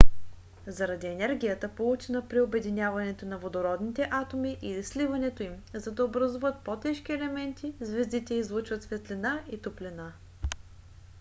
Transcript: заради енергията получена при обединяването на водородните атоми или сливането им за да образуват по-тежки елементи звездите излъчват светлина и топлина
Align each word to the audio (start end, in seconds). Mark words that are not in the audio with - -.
заради 0.67 1.07
енергията 1.07 1.69
получена 1.75 2.27
при 2.27 2.41
обединяването 2.41 3.25
на 3.25 3.37
водородните 3.37 4.07
атоми 4.11 4.57
или 4.61 4.83
сливането 4.83 5.43
им 5.43 5.61
за 5.73 5.91
да 5.91 6.05
образуват 6.05 6.63
по-тежки 6.65 7.11
елементи 7.13 7.73
звездите 7.81 8.33
излъчват 8.33 8.83
светлина 8.83 9.41
и 9.51 9.61
топлина 9.61 10.13